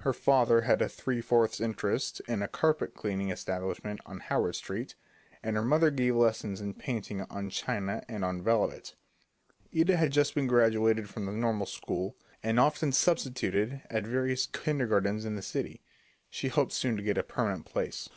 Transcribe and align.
Her 0.00 0.12
father 0.12 0.62
had 0.62 0.82
a 0.82 0.88
three 0.88 1.20
fourths 1.20 1.60
interest 1.60 2.18
in 2.26 2.42
a 2.42 2.48
carpet 2.48 2.94
cleaning 2.96 3.30
establishment 3.30 4.00
on 4.04 4.18
Howard 4.18 4.56
Street, 4.56 4.96
and 5.40 5.54
her 5.54 5.62
mother 5.64 5.92
gave 5.92 6.16
lessons 6.16 6.60
in 6.60 6.74
painting 6.74 7.20
on 7.30 7.48
china 7.48 8.02
and 8.08 8.24
on 8.24 8.42
velvet. 8.42 8.96
Ida 9.72 9.96
had 9.96 10.10
just 10.10 10.34
been 10.34 10.48
graduated 10.48 11.08
from 11.08 11.26
the 11.26 11.32
normal 11.32 11.66
school, 11.66 12.16
and 12.42 12.58
often 12.58 12.90
substituted 12.90 13.82
at 13.88 14.04
various 14.04 14.46
kindergartens 14.46 15.24
in 15.24 15.36
the 15.36 15.42
city. 15.42 15.80
She 16.28 16.48
hoped 16.48 16.72
soon 16.72 16.96
to 16.96 17.02
get 17.04 17.16
a 17.16 17.22
permanent 17.22 17.64
place. 17.64 18.08